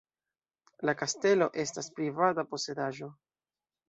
[0.89, 3.11] La kastelo estas privata posedaĵo.